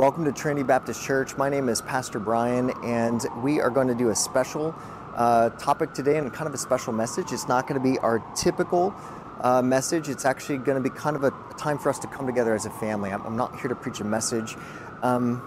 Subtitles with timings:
[0.00, 1.36] Welcome to Trinity Baptist Church.
[1.36, 4.74] My name is Pastor Brian, and we are going to do a special
[5.14, 7.32] uh, topic today and kind of a special message.
[7.32, 8.94] It's not going to be our typical
[9.42, 12.24] uh, message, it's actually going to be kind of a time for us to come
[12.24, 13.10] together as a family.
[13.10, 14.56] I'm, I'm not here to preach a message,
[15.02, 15.46] um,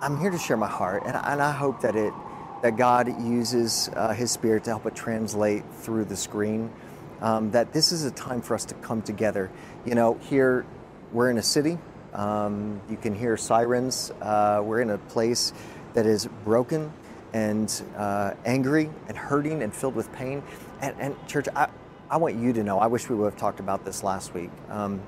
[0.00, 2.14] I'm here to share my heart, and, and I hope that it
[2.62, 6.72] that God uses uh, His Spirit to help it translate through the screen.
[7.20, 9.50] Um, that this is a time for us to come together.
[9.84, 10.64] You know, here
[11.12, 11.76] we're in a city.
[12.14, 14.12] Um, you can hear sirens.
[14.20, 15.52] Uh, we're in a place
[15.94, 16.92] that is broken
[17.32, 20.42] and uh, angry and hurting and filled with pain.
[20.80, 21.68] And, and, church, I,
[22.10, 24.50] I want you to know, I wish we would have talked about this last week.
[24.68, 25.00] Um,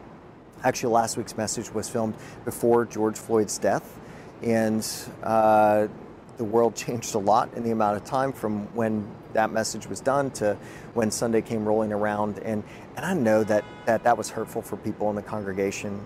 [0.63, 3.99] actually, last week's message was filmed before George Floyd's death.
[4.43, 4.87] And
[5.23, 5.89] uh,
[6.37, 10.01] the world changed a lot in the amount of time from when that message was
[10.01, 10.57] done to
[10.95, 12.39] when Sunday came rolling around.
[12.39, 12.63] And,
[12.97, 16.01] and I know that, that that was hurtful for people in the congregation,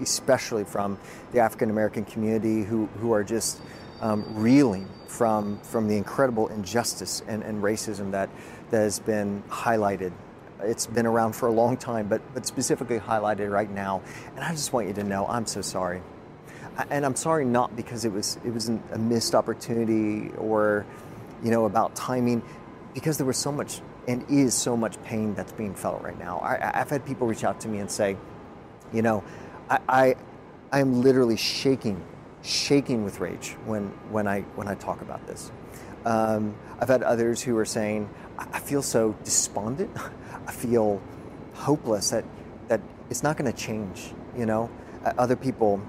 [0.00, 0.98] especially from
[1.32, 3.60] the African American community who, who are just
[4.00, 8.30] um, reeling from, from the incredible injustice and, and racism that,
[8.70, 10.12] that has been highlighted.
[10.60, 14.00] It's been around for a long time, but, but specifically highlighted right now.
[14.36, 16.02] And I just want you to know I'm so sorry
[16.90, 20.86] and I'm sorry not because it was it was a missed opportunity or
[21.42, 22.42] you know about timing
[22.94, 26.40] because there was so much and is so much pain that's being felt right now.
[26.40, 28.16] I, have had people reach out to me and say,
[28.92, 29.22] you know,
[29.70, 30.16] I, I
[30.72, 32.02] I am literally shaking,
[32.42, 35.52] shaking with rage when when I when I talk about this.
[36.04, 39.96] Um, I've had others who are saying, I feel so despondent.
[40.46, 41.00] I feel
[41.54, 42.24] hopeless that
[42.68, 44.12] that it's not going to change.
[44.36, 44.70] You know,
[45.18, 45.80] other people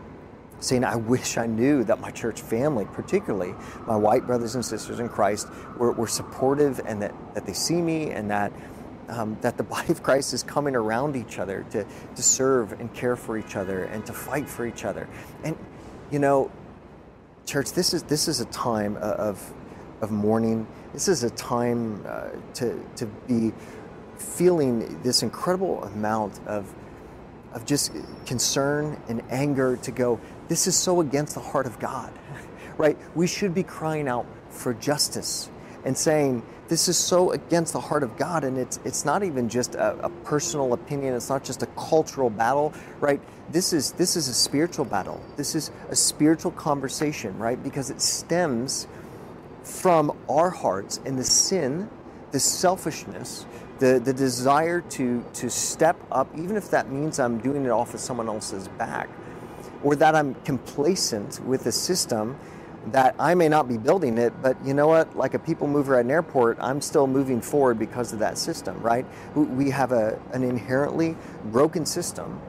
[0.60, 3.54] saying, I wish I knew that my church family, particularly
[3.86, 7.82] my white brothers and sisters in Christ, were, were supportive and that, that they see
[7.82, 8.52] me and that,
[9.10, 12.94] um, that the body of Christ is coming around each other to, to serve and
[12.94, 15.08] care for each other and to fight for each other.
[15.44, 15.58] And,
[16.12, 16.52] you know,
[17.46, 19.54] church, this is, this is a time of,
[20.02, 20.66] of mourning.
[20.94, 23.52] This is a time uh, to, to be
[24.18, 26.74] feeling this incredible amount of
[27.54, 27.92] of just
[28.26, 32.12] concern and anger to go, this is so against the heart of God,
[32.78, 32.98] right?
[33.16, 35.50] We should be crying out for justice
[35.86, 39.50] and saying, this is so against the heart of God, and it's it's not even
[39.50, 41.14] just a, a, personal opinion.
[41.14, 43.20] It's not just a cultural battle, right?
[43.52, 45.22] This is this is a spiritual battle.
[45.36, 47.62] This is a spiritual conversation, right?
[47.62, 48.88] Because it stems
[49.64, 51.90] from our hearts and the sin,
[52.32, 53.46] the selfishness,
[53.80, 57.94] the, the desire to, to step up, even if that means I'm doing it off
[57.94, 59.10] of someone else's back,
[59.84, 62.38] or that I'm complacent with the system
[62.88, 65.16] that I may not be building it, but you know what?
[65.16, 68.82] Like a people mover at an airport, I'm still moving forward because of that system,
[68.82, 69.06] right?
[69.36, 72.42] We have a, an inherently broken system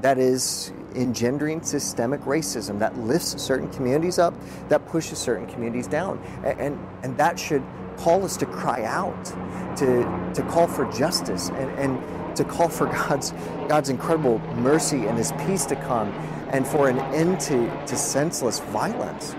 [0.00, 4.34] that is engendering systemic racism that lifts certain communities up,
[4.68, 6.22] that pushes certain communities down.
[6.44, 7.62] And, and, and that should
[7.96, 9.24] call us to cry out,
[9.76, 13.32] to, to call for justice, and, and to call for God's,
[13.68, 16.12] God's incredible mercy and His peace to come,
[16.50, 19.34] and for an end to, to senseless violence.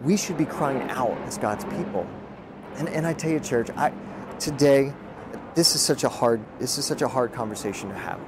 [0.00, 2.06] We should be crying out as God's people.
[2.76, 3.92] And, and I tell you, church, I,
[4.38, 4.92] today,
[5.54, 8.20] this is such a hard this is such a hard conversation to have.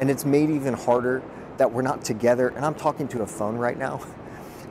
[0.00, 1.22] And it's made even harder
[1.56, 2.48] that we're not together.
[2.48, 4.00] And I'm talking to a phone right now.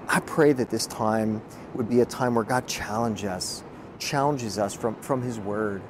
[0.08, 1.42] I pray that this time
[1.74, 3.64] would be a time where God challenges us,
[4.00, 5.82] challenges us from, from His Word,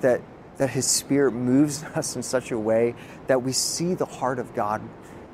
[0.00, 0.20] that,
[0.58, 2.94] that His Spirit moves us in such a way
[3.28, 4.82] that we see the heart of God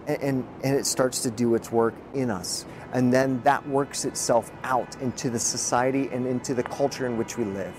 [0.09, 2.65] and, and, it starts to do its work in us.
[2.93, 7.37] And then that works itself out into the society and into the culture in which
[7.37, 7.75] we live.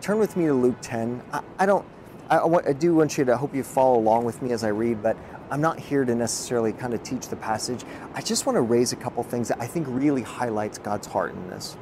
[0.00, 1.20] Turn with me to Luke 10.
[1.32, 1.84] I, I don't,
[2.30, 4.68] I, I do want you to, I hope you follow along with me as I
[4.68, 5.16] read, but
[5.50, 7.84] I'm not here to necessarily kind of teach the passage.
[8.14, 11.34] I just want to raise a couple things that I think really highlights God's heart
[11.34, 11.76] in this.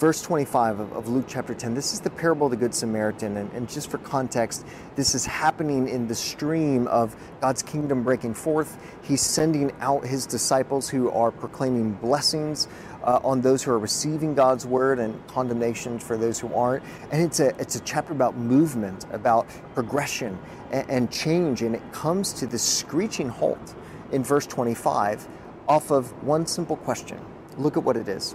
[0.00, 3.36] Verse 25 of, of Luke chapter 10, this is the parable of the Good Samaritan.
[3.36, 4.64] And, and just for context,
[4.96, 8.78] this is happening in the stream of God's kingdom breaking forth.
[9.02, 12.66] He's sending out his disciples who are proclaiming blessings
[13.04, 16.82] uh, on those who are receiving God's word and condemnation for those who aren't.
[17.12, 20.38] And it's a, it's a chapter about movement, about progression
[20.70, 21.60] and, and change.
[21.60, 23.74] And it comes to this screeching halt
[24.12, 25.28] in verse 25
[25.68, 27.20] off of one simple question.
[27.58, 28.34] Look at what it is.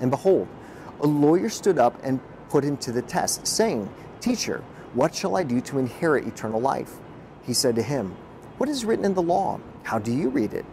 [0.00, 0.48] And behold,
[1.02, 3.88] a lawyer stood up and put him to the test, saying,
[4.20, 4.62] Teacher,
[4.94, 6.94] what shall I do to inherit eternal life?
[7.44, 8.14] He said to him,
[8.58, 9.60] What is written in the law?
[9.82, 10.64] How do you read it?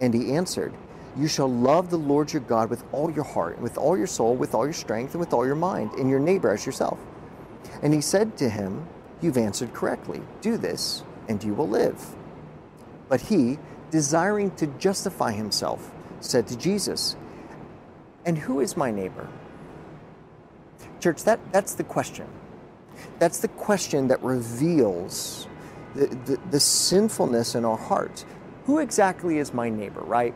[0.00, 0.74] And he answered,
[1.16, 4.06] You shall love the Lord your God with all your heart, and with all your
[4.06, 6.98] soul, with all your strength, and with all your mind, and your neighbor as yourself.
[7.82, 8.86] And he said to him,
[9.20, 10.20] You've answered correctly.
[10.40, 12.16] Do this, and you will live.
[13.08, 13.58] But he,
[13.90, 17.16] desiring to justify himself, said to Jesus,
[18.24, 19.28] And who is my neighbor?
[21.00, 22.26] Church, that, that's the question.
[23.18, 25.46] That's the question that reveals
[25.94, 28.24] the, the, the sinfulness in our hearts.
[28.64, 30.34] Who exactly is my neighbor, right?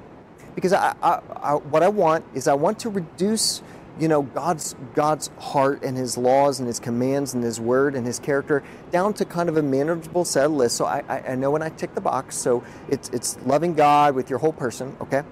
[0.54, 3.62] Because I, I, I, what I want is I want to reduce
[4.00, 8.06] you know God's God's heart and His laws and His commands and His word and
[8.06, 10.76] His character down to kind of a manageable set of list.
[10.76, 12.36] So I, I know when I tick the box.
[12.36, 15.22] So it's it's loving God with your whole person, okay,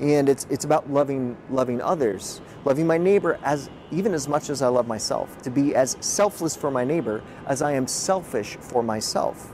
[0.00, 4.60] and it's it's about loving loving others, loving my neighbor as even as much as
[4.60, 5.40] I love myself.
[5.42, 9.52] To be as selfless for my neighbor as I am selfish for myself.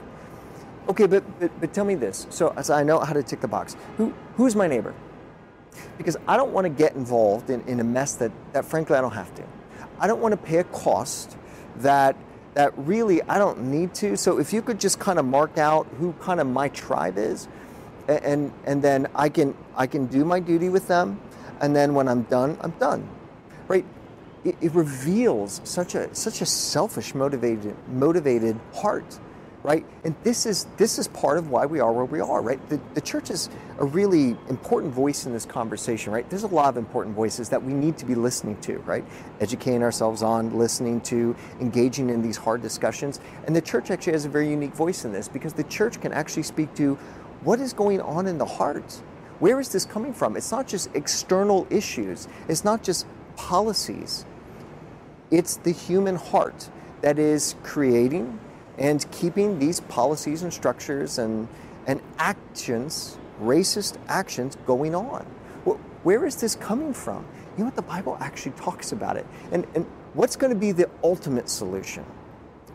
[0.89, 2.27] Okay, but but, but tell me this.
[2.31, 4.95] So as I know how to tick the box, who who's my neighbor?
[5.99, 9.01] Because I don't want to get involved in, in a mess that, that frankly I
[9.01, 9.45] don't have to.
[9.99, 11.37] I don't want to pay a cost
[11.77, 12.17] that
[12.55, 14.17] that really I don't need to.
[14.17, 17.49] So if you could just kind of mark out who kind of my tribe is,
[18.09, 21.21] and and then I can I can do my duty with them,
[21.61, 23.09] and then when I'm done, I'm done,
[23.69, 23.85] right?
[24.45, 29.19] It, it reveals such a such a selfish motivated motivated heart
[29.65, 29.85] right?
[30.05, 32.61] And this is this is part of why we are where we are, right?
[32.69, 36.29] The, the church is a really important voice in this conversation, right?
[36.29, 39.05] There's a lot of important voices that we need to be listening to, right?
[39.41, 43.21] Educating ourselves on, listening to, engaging in these hard discussions.
[43.47, 46.13] And the church actually has a very unique voice in this because the church can
[46.13, 46.97] actually speak to
[47.43, 48.93] what is going on in the heart.
[49.41, 50.37] Where is this coming from?
[50.37, 52.29] It's not just external issues.
[52.49, 53.07] It's not just
[53.37, 54.27] policies.
[55.31, 56.69] It's the human heart
[57.01, 58.39] that is creating
[58.79, 61.49] and keeping these policies and structures and,
[61.87, 65.27] and actions, racist actions, going on.
[66.03, 67.25] Where is this coming from?
[67.57, 67.77] You know what?
[67.77, 69.27] The Bible actually talks about it.
[69.53, 72.05] And, and what's going to be the ultimate solution?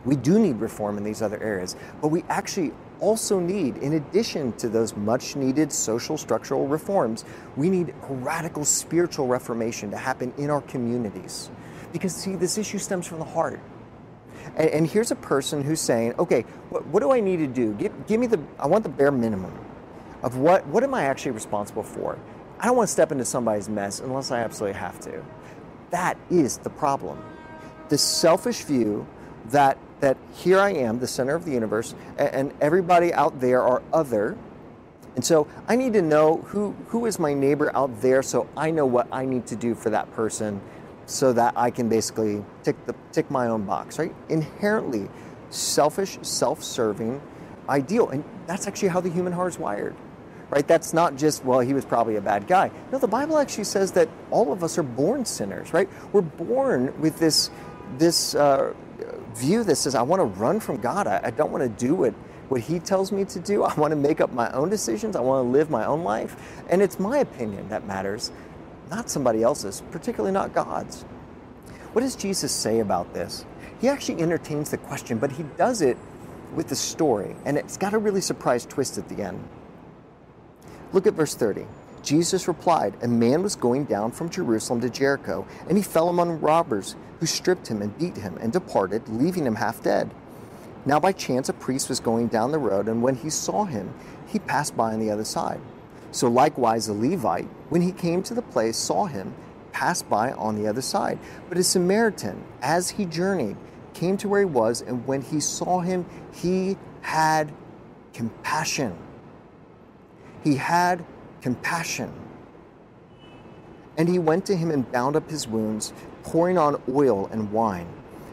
[0.04, 4.52] We do need reform in these other areas, but we actually also need, in addition
[4.54, 7.24] to those much needed social structural reforms,
[7.56, 11.50] we need a radical spiritual reformation to happen in our communities.
[11.92, 13.60] Because, see, this issue stems from the heart.
[14.56, 17.74] And, and here's a person who's saying, okay, what, what do I need to do?
[17.74, 19.56] Give, give me the, I want the bare minimum
[20.22, 22.18] of what, what am I actually responsible for?
[22.58, 25.24] I don't want to step into somebody's mess unless I absolutely have to.
[25.90, 27.22] That is the problem.
[27.88, 29.06] The selfish view
[29.46, 33.62] that that here I am, the center of the universe, and, and everybody out there
[33.62, 34.36] are other.
[35.14, 38.70] And so I need to know who, who is my neighbor out there so I
[38.70, 40.60] know what I need to do for that person
[41.10, 44.14] so that I can basically tick the tick my own box, right?
[44.28, 45.08] Inherently
[45.50, 47.20] selfish, self-serving
[47.68, 48.08] ideal.
[48.10, 49.96] And that's actually how the human heart is wired.
[50.50, 50.66] Right?
[50.66, 52.72] That's not just, well, he was probably a bad guy.
[52.90, 55.88] No, the Bible actually says that all of us are born sinners, right?
[56.12, 57.50] We're born with this
[57.98, 58.74] this uh,
[59.34, 61.06] view that says, I want to run from God.
[61.06, 62.14] I, I don't want to do what,
[62.48, 63.62] what He tells me to do.
[63.62, 65.14] I want to make up my own decisions.
[65.14, 66.36] I want to live my own life.
[66.68, 68.32] And it's my opinion that matters
[68.90, 71.02] not somebody else's, particularly not God's.
[71.92, 73.44] What does Jesus say about this?
[73.80, 75.96] He actually entertains the question, but he does it
[76.54, 79.42] with the story, and it's got a really surprise twist at the end.
[80.92, 81.66] Look at verse 30.
[82.02, 86.40] Jesus replied, A man was going down from Jerusalem to Jericho, and he fell among
[86.40, 90.10] robbers, who stripped him and beat him and departed, leaving him half dead.
[90.86, 93.92] Now, by chance, a priest was going down the road, and when he saw him,
[94.26, 95.60] he passed by on the other side.
[96.12, 99.34] So likewise, a Levite, when he came to the place, saw him,
[99.72, 101.18] passed by on the other side.
[101.48, 103.56] But a Samaritan, as he journeyed,
[103.94, 107.52] came to where he was, and when he saw him, he had
[108.12, 108.96] compassion.
[110.42, 111.04] He had
[111.40, 112.12] compassion.
[113.96, 117.88] And he went to him and bound up his wounds, pouring on oil and wine.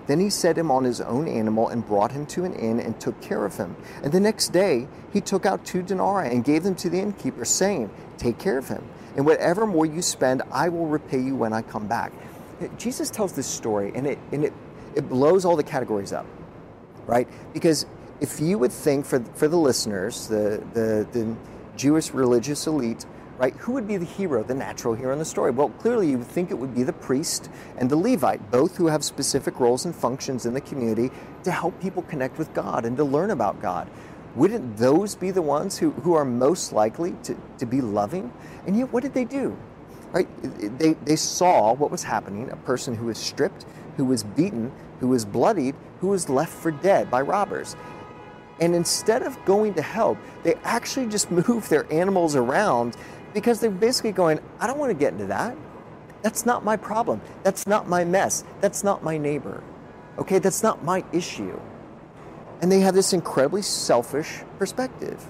[0.07, 2.99] Then he set him on his own animal and brought him to an inn and
[2.99, 3.75] took care of him.
[4.01, 7.45] And the next day he took out two denarii and gave them to the innkeeper,
[7.45, 8.83] saying, Take care of him,
[9.15, 12.13] and whatever more you spend, I will repay you when I come back.
[12.77, 14.53] Jesus tells this story, and it, and it,
[14.95, 16.25] it blows all the categories up,
[17.05, 17.27] right?
[17.53, 17.85] Because
[18.19, 21.35] if you would think for, for the listeners, the, the, the
[21.75, 23.05] Jewish religious elite,
[23.37, 23.53] right?
[23.57, 25.51] Who would be the hero, the natural hero in the story?
[25.51, 28.87] Well, clearly you would think it would be the priest and the Levite, both who
[28.87, 31.11] have specific roles and functions in the community
[31.43, 33.89] to help people connect with God and to learn about God.
[34.35, 38.31] Wouldn't those be the ones who, who are most likely to, to be loving?
[38.65, 39.57] And yet, what did they do?
[40.11, 40.27] Right?
[40.79, 43.65] They, they saw what was happening a person who was stripped,
[43.97, 47.75] who was beaten, who was bloodied, who was left for dead by robbers.
[48.59, 52.95] And instead of going to help, they actually just moved their animals around
[53.33, 55.55] because they're basically going, I don't want to get into that.
[56.23, 57.21] That's not my problem.
[57.43, 58.43] That's not my mess.
[58.61, 59.63] That's not my neighbor.
[60.17, 61.59] Okay, that's not my issue.
[62.61, 65.23] And they have this incredibly selfish perspective.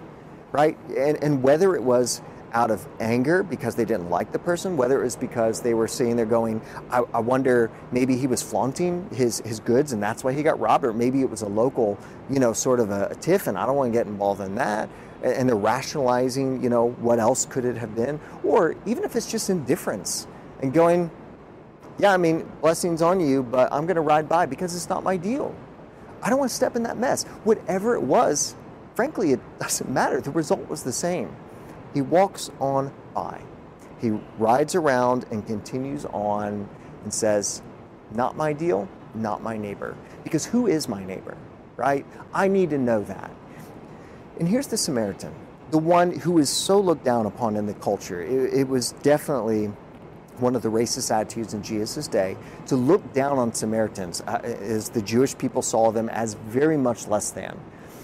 [0.51, 0.77] right?
[0.97, 2.21] And, and whether it was
[2.53, 5.87] out of anger because they didn't like the person, whether it was because they were
[5.87, 10.23] saying they're going, I, I, wonder maybe he was flaunting his, his goods and that's
[10.23, 11.97] why he got robbed, or maybe it was a local,
[12.29, 14.55] you know, sort of a, a tiff and I don't want to get involved in
[14.55, 14.89] that.
[15.23, 18.19] And, they're rationalizing, you know, what else could it have been?
[18.43, 20.27] Or even if it's just indifference
[20.61, 21.09] and going,
[21.97, 25.03] yeah, I mean, blessings on you, but I'm going to ride by because it's not
[25.03, 25.55] my deal.
[26.21, 27.23] I don't want to step in that mess.
[27.43, 28.55] Whatever it was,
[28.95, 30.21] frankly, it doesn't matter.
[30.21, 31.35] The result was the same.
[31.93, 33.41] He walks on by.
[33.99, 36.69] He rides around and continues on
[37.03, 37.61] and says,
[38.11, 39.95] Not my deal, not my neighbor.
[40.23, 41.35] Because who is my neighbor,
[41.75, 42.05] right?
[42.33, 43.31] I need to know that.
[44.39, 45.33] And here's the Samaritan,
[45.71, 48.21] the one who is so looked down upon in the culture.
[48.21, 49.71] It, it was definitely
[50.39, 54.89] one of the racist attitudes in Jesus' day to look down on Samaritans uh, as
[54.89, 57.57] the Jewish people saw them as very much less than.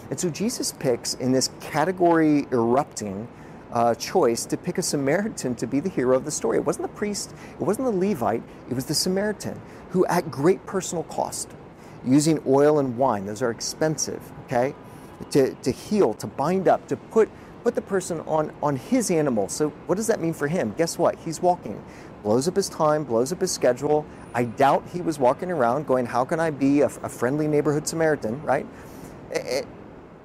[0.10, 3.28] And so Jesus picks in this category erupting
[3.72, 6.58] uh, choice to pick a Samaritan to be the hero of the story.
[6.58, 9.60] It wasn't the priest, it wasn't the Levite, it was the Samaritan
[9.90, 11.50] who, at great personal cost,
[12.06, 14.76] using oil and wine, those are expensive, okay,
[15.32, 17.30] to, to heal, to bind up, to put,
[17.64, 19.50] put the person on, on his animal.
[19.50, 20.74] So, what does that mean for him?
[20.78, 21.18] Guess what?
[21.20, 21.84] He's walking,
[22.24, 24.06] blows up his time, blows up his schedule.
[24.34, 27.88] I doubt he was walking around going, How can I be a, a friendly neighborhood
[27.88, 28.66] Samaritan, right?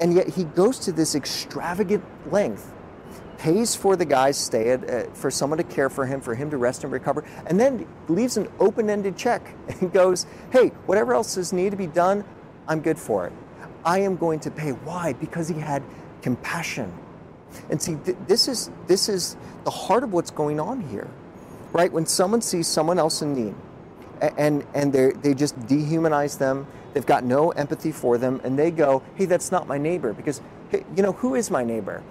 [0.00, 2.72] And yet he goes to this extravagant length
[3.38, 6.50] pays for the guy's stay, at, uh, for someone to care for him, for him
[6.50, 11.14] to rest and recover, and then leaves an open ended check and goes, hey, whatever
[11.14, 12.24] else is needed to be done,
[12.66, 13.32] I'm good for it.
[13.88, 14.72] I am going to pay.
[14.72, 15.14] Why?
[15.14, 15.82] Because he had
[16.20, 16.92] compassion.
[17.70, 21.08] And see, th- this, is, this is the heart of what's going on here,
[21.72, 21.90] right?
[21.90, 23.54] When someone sees someone else in need
[24.36, 29.02] and, and they just dehumanize them, they've got no empathy for them, and they go,
[29.14, 30.12] hey, that's not my neighbor.
[30.12, 32.02] Because, hey, you know, who is my neighbor?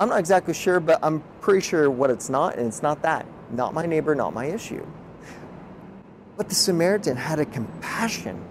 [0.00, 3.24] I'm not exactly sure, but I'm pretty sure what it's not, and it's not that.
[3.52, 4.84] Not my neighbor, not my issue.
[6.36, 8.44] But the Samaritan had a compassion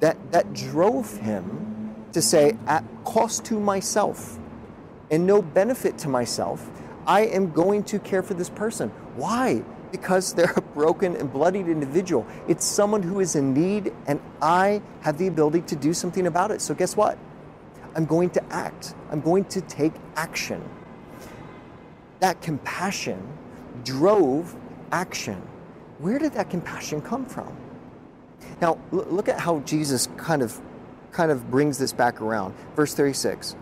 [0.00, 4.38] that, that drove him to say, at cost to myself
[5.10, 6.70] and no benefit to myself,
[7.06, 8.90] I am going to care for this person.
[9.16, 9.62] Why?
[9.92, 12.26] Because they're a broken and bloodied individual.
[12.48, 16.50] It's someone who is in need, and I have the ability to do something about
[16.50, 16.60] it.
[16.60, 17.18] So, guess what?
[17.94, 18.94] I'm going to act.
[19.10, 20.62] I'm going to take action.
[22.20, 23.22] That compassion
[23.84, 24.56] drove
[24.90, 25.40] action.
[25.98, 27.56] Where did that compassion come from?
[28.60, 30.60] Now, look at how Jesus kind of
[31.12, 32.54] kind of brings this back around.
[32.76, 33.52] Verse 36.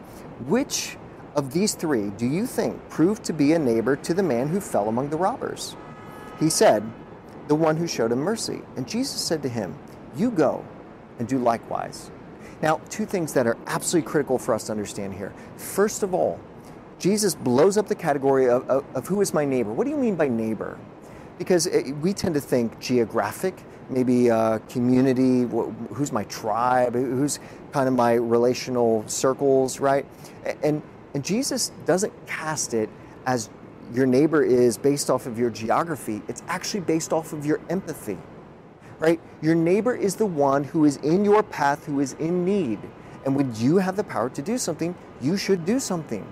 [0.47, 0.97] Which
[1.37, 4.61] of these three do you think proved to be a neighbor to the man who
[4.61, 5.77] fell among the robbers?
[6.41, 6.83] He said,
[7.49, 8.63] The one who showed him mercy.
[8.77, 9.79] And Jesus said to him,
[10.17, 10.65] You go
[11.19, 12.11] and do likewise.
[12.63, 15.33] Now, two things that are absolutely critical for us to understand here.
[15.57, 16.41] First of all,
[16.99, 19.73] Jesus blows up the category of, of, of who is my neighbor.
[19.73, 20.79] What do you mean by neighbor?
[21.39, 23.57] Because it, we tend to think geographic,
[23.93, 27.39] maybe uh, community, wh- who's my tribe, who's
[27.73, 30.07] kind of my relational circles, right?
[30.63, 30.83] And,
[31.15, 32.89] and Jesus doesn't cast it
[33.27, 33.51] as
[33.95, 38.19] your neighbor is based off of your geography, it's actually based off of your empathy
[39.03, 39.21] right?
[39.43, 42.79] Your neighbor is the one who is in your path, who is in need.
[43.25, 46.25] And when you have the power to do something, you should do something.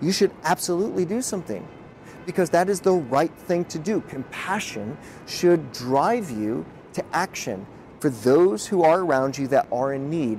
[0.00, 1.68] You should absolutely do something
[2.24, 4.00] because that is the right thing to do.
[4.08, 6.64] Compassion should drive you
[6.98, 7.66] to action
[8.00, 10.38] for those who are around you that are in need.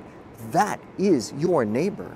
[0.50, 2.14] That is your neighbor.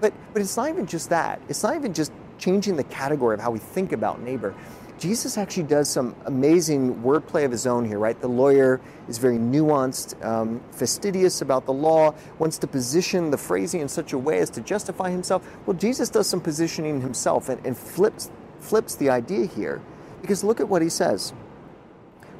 [0.00, 1.40] But, but it's not even just that.
[1.48, 4.54] It's not even just changing the category of how we think about neighbor.
[4.98, 8.20] Jesus actually does some amazing wordplay of his own here, right?
[8.20, 13.80] The lawyer is very nuanced, um, fastidious about the law, wants to position the phrasing
[13.80, 15.46] in such a way as to justify himself.
[15.64, 18.30] Well, Jesus does some positioning himself and, and flips,
[18.60, 19.80] flips the idea here.
[20.20, 21.32] Because look at what he says.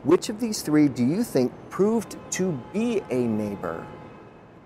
[0.02, 3.87] Which of these three do you think proved to be a neighbor?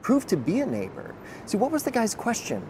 [0.00, 1.12] Proved to be a neighbor.
[1.46, 2.62] See, what was the guy's question?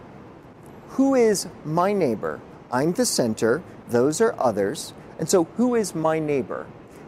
[0.90, 2.40] Who is my neighbor?
[2.72, 4.94] I'm the center, those are others.
[5.18, 6.66] And so, who is my neighbor?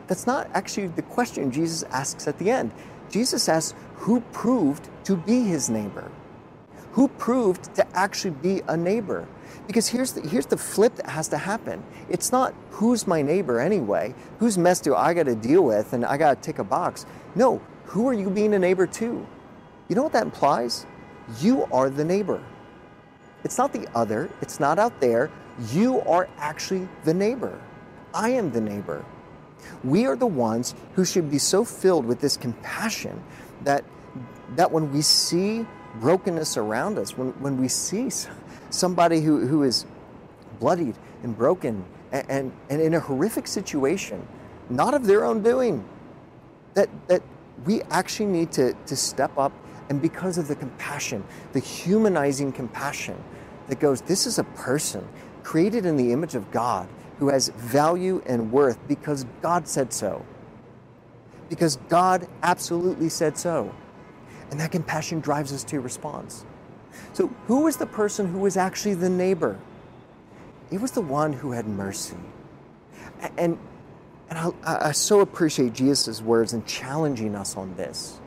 [0.09, 2.71] That's not actually the question Jesus asks at the end.
[3.11, 6.11] Jesus asks, who proved to be his neighbor?
[6.97, 9.29] Who proved to actually be a neighbor?
[9.67, 11.85] Because here's the, here's the flip that has to happen.
[12.09, 16.07] It's not who's my neighbor anyway, whose mess do I got to deal with and
[16.07, 17.05] I got to tick a box.
[17.35, 19.27] No, who are you being a neighbor to?
[19.89, 20.87] You know what that implies?
[21.39, 22.43] You are the neighbor.
[23.45, 25.31] It's not the other, it's not out there.
[25.71, 27.61] You are actually the neighbor.
[28.15, 29.05] I am the neighbor.
[29.85, 33.23] We are the ones who should be so filled with this compassion
[33.65, 33.85] that,
[34.55, 35.67] that when we see
[36.01, 38.11] brokenness around us, when, when we see
[38.71, 39.87] somebody who, who is
[40.59, 44.27] bloodied and broken and, and, and in a horrific situation,
[44.71, 45.85] not of their own doing,
[46.75, 47.23] that, that
[47.65, 49.53] we actually need to, to step up
[49.89, 53.23] and because of the compassion, the humanizing compassion
[53.69, 55.07] that goes, this is a person
[55.43, 56.89] created in the image of God
[57.19, 60.25] who has value and worth because God said so.
[61.49, 63.73] Because God absolutely said so.
[64.51, 66.45] And that compassion drives us to response.
[67.13, 69.59] So, who was the person who was actually the neighbor?
[70.71, 72.17] It was the one who had mercy.
[73.37, 73.59] And,
[74.29, 74.51] and I,
[74.89, 78.21] I so appreciate Jesus' words in challenging us on this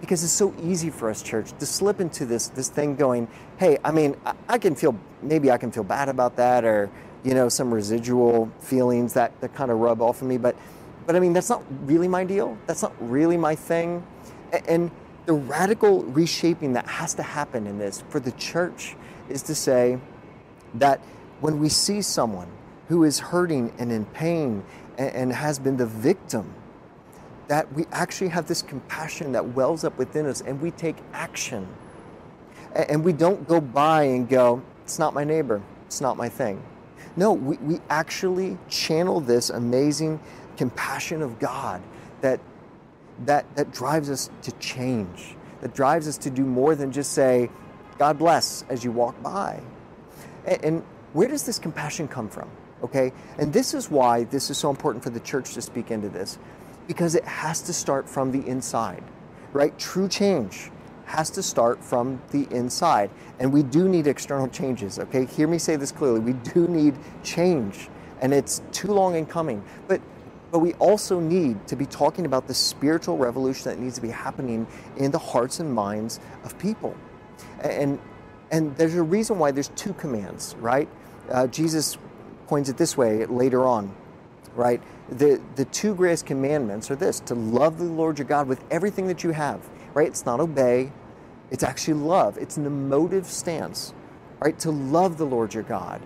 [0.00, 3.28] because it's so easy for us, church, to slip into this this thing going,
[3.58, 6.90] hey, I mean, I, I, can feel maybe I can feel bad about that, or
[7.22, 10.56] you know, some residual feelings that, that kind of rub off of me, but
[11.06, 12.56] but I mean, that's not really my deal.
[12.66, 14.06] That's not really my thing.
[14.52, 14.90] And, and
[15.26, 18.96] the radical reshaping that has to happen in this for the church
[19.28, 19.98] is to say
[20.74, 21.00] that
[21.40, 22.48] when we see someone
[22.88, 24.62] who is hurting and in pain
[24.98, 26.52] and, and has been the victim
[27.48, 31.66] that we actually have this compassion that wells up within us and we take action.
[32.74, 36.62] And we don't go by and go, it's not my neighbor, it's not my thing.
[37.16, 40.18] No, we, we actually channel this amazing
[40.56, 41.80] compassion of God
[42.20, 42.40] that,
[43.26, 47.50] that, that drives us to change, that drives us to do more than just say,
[47.98, 49.60] God bless as you walk by.
[50.46, 52.50] And, and where does this compassion come from?
[52.82, 53.12] Okay?
[53.38, 56.38] And this is why this is so important for the church to speak into this
[56.86, 59.02] because it has to start from the inside,
[59.52, 59.78] right?
[59.78, 60.70] True change
[61.06, 63.10] has to start from the inside.
[63.38, 65.26] And we do need external changes, okay?
[65.26, 66.20] Hear me say this clearly.
[66.20, 67.88] We do need change,
[68.20, 69.62] and it's too long in coming.
[69.86, 70.00] But
[70.54, 74.10] but we also need to be talking about the spiritual revolution that needs to be
[74.10, 76.96] happening in the hearts and minds of people.
[77.64, 77.98] And
[78.52, 80.88] and there's a reason why there's two commands, right?
[81.30, 81.98] Uh, Jesus
[82.46, 83.92] points it this way later on,
[84.54, 84.80] right?
[85.08, 89.06] the, the two greatest commandments are this to love the Lord your God with everything
[89.08, 90.08] that you have, right?
[90.08, 90.92] It's not obey,
[91.50, 92.38] it's actually love.
[92.38, 93.92] It's an emotive stance,
[94.40, 94.58] right?
[94.60, 96.00] To love the Lord your God.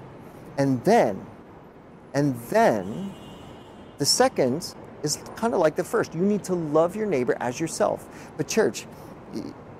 [0.58, 1.26] And then,
[2.14, 3.14] and then,
[3.98, 6.14] the second is kind of like the first.
[6.14, 8.32] You need to love your neighbor as yourself.
[8.36, 8.86] But, church,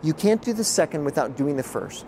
[0.03, 2.07] you can't do the second without doing the first,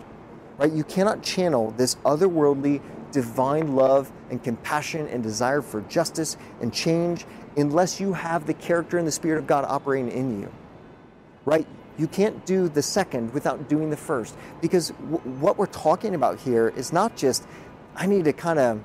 [0.57, 0.71] right?
[0.71, 7.25] You cannot channel this otherworldly divine love and compassion and desire for justice and change
[7.57, 10.49] unless you have the character and the Spirit of God operating in you.
[11.43, 11.67] Right?
[11.97, 14.35] You can't do the second without doing the first.
[14.61, 17.45] Because w- what we're talking about here is not just,
[17.95, 18.81] I need to kind of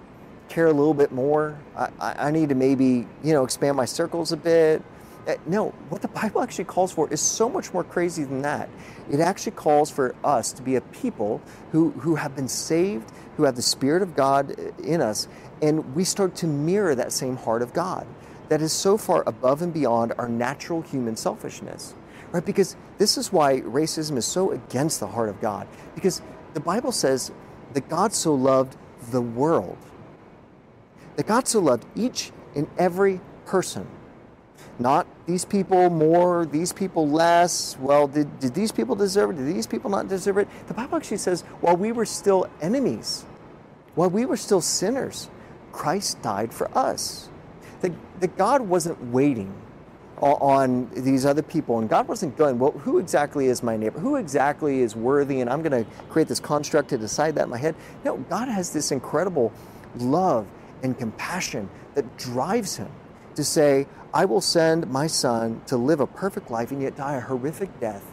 [0.49, 1.59] care a little bit more.
[1.77, 4.83] I, I need to maybe, you know, expand my circles a bit.
[5.27, 8.69] Uh, no, what the Bible actually calls for is so much more crazy than that.
[9.11, 11.41] It actually calls for us to be a people
[11.73, 14.51] who, who have been saved, who have the Spirit of God
[14.83, 15.27] in us,
[15.61, 18.07] and we start to mirror that same heart of God
[18.49, 21.95] that is so far above and beyond our natural human selfishness.
[22.31, 22.45] Right?
[22.45, 25.67] Because this is why racism is so against the heart of God.
[25.95, 26.23] Because
[26.55, 27.33] the Bible says
[27.73, 28.77] that God so loved
[29.11, 29.79] the world,
[31.17, 33.87] that God so loved each and every person
[34.79, 37.77] not these people more, these people less.
[37.81, 39.37] Well, did, did these people deserve it?
[39.37, 40.49] Did these people not deserve it?
[40.67, 43.25] The Bible actually says, while we were still enemies,
[43.95, 45.31] while we were still sinners,
[45.73, 47.29] Christ died for us.
[47.81, 49.53] That, that God wasn't waiting
[50.19, 54.01] on these other people, and God wasn't going, well, who exactly is my neighbor?
[54.01, 55.41] Who exactly is worthy?
[55.43, 57.75] And I'm going to create this construct to decide that in my head.
[58.03, 59.53] No, God has this incredible
[59.97, 60.47] love
[60.83, 62.91] and compassion that drives him
[63.35, 67.17] to say, I will send my son to live a perfect life and yet die
[67.17, 68.05] a horrific death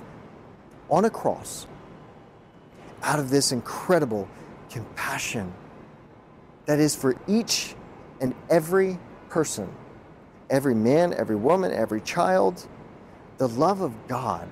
[0.89, 1.67] on a cross
[3.01, 4.27] out of this incredible
[4.69, 5.53] compassion
[6.65, 7.75] that is for each
[8.21, 8.97] and every
[9.29, 9.69] person,
[10.49, 12.67] every man, every woman, every child,
[13.37, 14.49] the love of God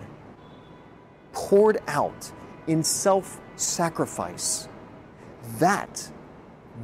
[1.34, 2.32] poured out
[2.68, 4.68] in self sacrifice.
[5.60, 6.12] That,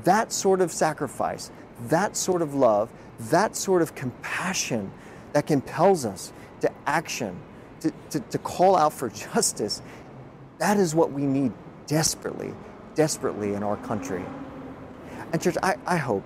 [0.04, 1.52] that sort of sacrifice,
[1.90, 4.92] that sort of love that sort of compassion
[5.34, 6.32] that compels us
[6.62, 7.40] to action,
[7.82, 9.82] to, to, to call out for justice,
[10.60, 11.52] that is what we need
[11.86, 12.54] desperately,
[12.96, 14.24] desperately in our country.
[15.32, 16.24] And, church, I, I hope,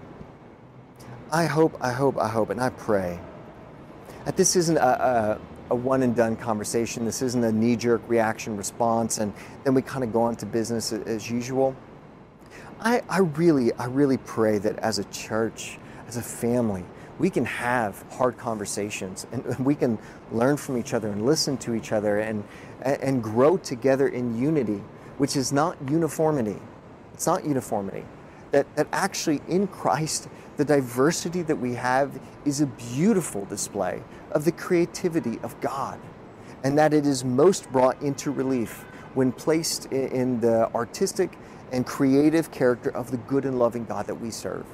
[1.31, 3.19] I hope, I hope, I hope, and I pray
[4.25, 7.05] that this isn't a, a, a one and done conversation.
[7.05, 10.45] This isn't a knee jerk reaction response, and then we kind of go on to
[10.45, 11.75] business as usual.
[12.81, 16.83] I, I really, I really pray that as a church, as a family,
[17.19, 19.99] we can have hard conversations and we can
[20.31, 22.43] learn from each other and listen to each other and,
[22.81, 24.81] and grow together in unity,
[25.19, 26.59] which is not uniformity.
[27.13, 28.03] it's not uniformity.
[28.49, 34.43] That, that actually in Christ, the diversity that we have is a beautiful display of
[34.43, 35.99] the creativity of God,
[36.63, 41.37] and that it is most brought into relief when placed in, in the artistic
[41.71, 44.65] and creative character of the good and loving God that we serve.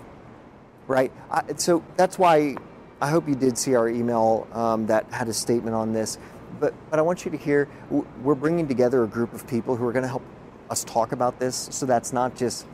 [0.88, 1.12] Right?
[1.30, 2.56] I, so that's why
[3.02, 6.18] I hope you did see our email um, that had a statement on this.
[6.60, 9.86] But, but I want you to hear we're bringing together a group of people who
[9.86, 10.24] are going to help
[10.70, 11.68] us talk about this.
[11.72, 12.66] So that's not just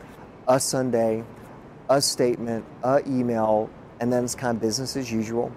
[0.48, 1.24] a Sunday,
[1.90, 3.68] a statement, a email,
[4.00, 5.52] and then it's kind of business as usual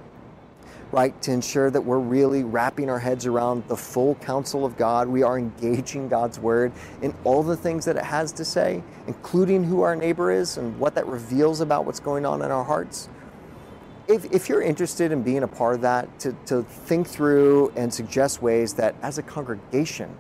[0.92, 5.08] right, to ensure that we're really wrapping our heads around the full counsel of God.
[5.08, 6.72] We are engaging God's word
[7.02, 10.80] in all the things that it has to say, including who our neighbor is and
[10.80, 13.10] what that reveals about what's going on in our hearts.
[14.08, 17.94] If, if you're interested in being a part of that, to, to think through and
[17.94, 20.16] suggest ways that as a congregation,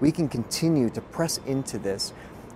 [0.00, 2.12] we can continue to press into this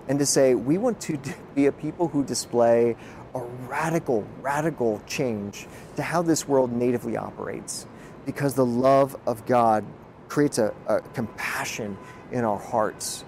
[0.07, 1.19] and to say we want to
[1.55, 2.95] be a people who display
[3.37, 7.85] a radical, radical change to how this world natively operates
[8.25, 9.85] because the love of God
[10.27, 11.97] creates a, a compassion
[12.31, 13.23] in our hearts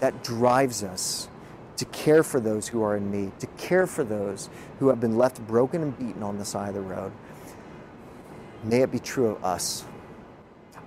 [0.00, 1.28] that drives us
[1.76, 5.16] to care for those who are in need, to care for those who have been
[5.16, 7.12] left broken and beaten on the side of the road.
[8.64, 9.84] May it be true of us.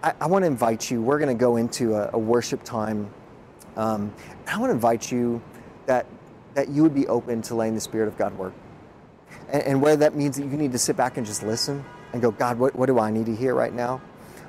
[0.01, 3.12] I, I want to invite you, we're going to go into a, a worship time.
[3.75, 4.13] Um,
[4.47, 5.41] I want to invite you
[5.86, 6.05] that
[6.53, 8.53] that you would be open to letting the Spirit of God work.
[9.49, 11.83] And, and whether that means that you need to sit back and just listen
[12.13, 14.01] and go, God, what, what do I need to hear right now?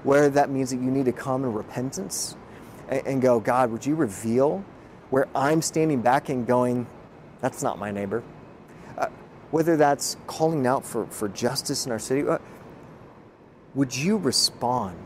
[0.02, 2.36] Whether that means that you need to come in repentance
[2.88, 4.64] and, and go, God, would you reveal
[5.10, 6.86] where I'm standing back and going,
[7.40, 8.22] that's not my neighbor?
[8.96, 9.08] Uh,
[9.50, 12.38] whether that's calling out for, for justice in our city, uh,
[13.74, 14.98] would you respond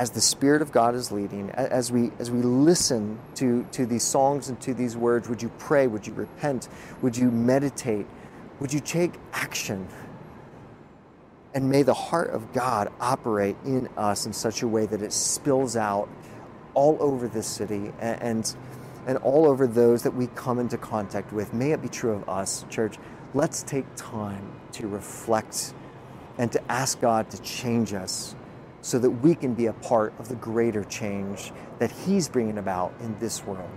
[0.00, 4.02] as the Spirit of God is leading, as we as we listen to, to these
[4.02, 5.86] songs and to these words, would you pray?
[5.86, 6.70] Would you repent?
[7.02, 8.06] Would you meditate?
[8.60, 9.86] Would you take action?
[11.52, 15.12] And may the heart of God operate in us in such a way that it
[15.12, 16.08] spills out
[16.72, 18.56] all over this city and, and,
[19.06, 21.52] and all over those that we come into contact with.
[21.52, 22.96] May it be true of us, church.
[23.34, 25.74] Let's take time to reflect
[26.38, 28.34] and to ask God to change us
[28.82, 32.92] so that we can be a part of the greater change that He's bringing about
[33.00, 33.70] in this world.